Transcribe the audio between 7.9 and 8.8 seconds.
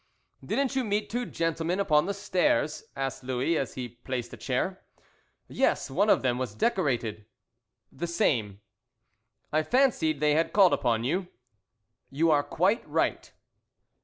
"The same."